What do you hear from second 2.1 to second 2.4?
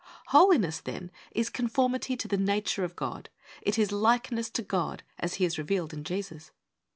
to the